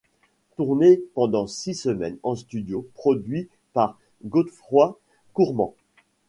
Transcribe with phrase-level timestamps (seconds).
[0.57, 4.97] Tourné pendant six semaines, en studio, produit par Godfroid
[5.33, 5.75] Courtmans.